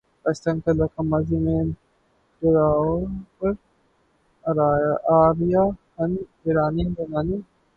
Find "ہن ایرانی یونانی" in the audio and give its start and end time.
5.97-7.37